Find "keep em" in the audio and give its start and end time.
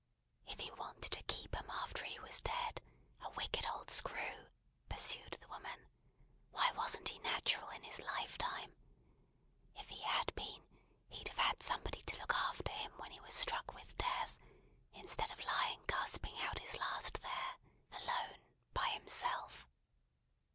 1.27-1.69